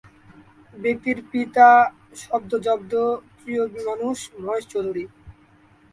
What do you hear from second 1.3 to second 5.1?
পিতা শব্দ-জব্দ প্রিয় মানুষ মহেশ চৌধুরী।